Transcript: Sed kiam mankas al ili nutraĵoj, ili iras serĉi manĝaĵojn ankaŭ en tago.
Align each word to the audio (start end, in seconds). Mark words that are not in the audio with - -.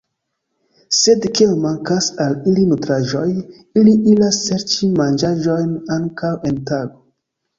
Sed 0.99 1.25
kiam 1.39 1.51
mankas 1.65 2.05
al 2.23 2.31
ili 2.51 2.63
nutraĵoj, 2.69 3.27
ili 3.81 3.93
iras 4.13 4.41
serĉi 4.47 4.89
manĝaĵojn 5.01 5.77
ankaŭ 5.97 6.33
en 6.53 6.57
tago. 6.71 6.99